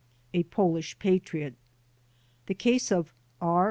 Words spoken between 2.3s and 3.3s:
The case of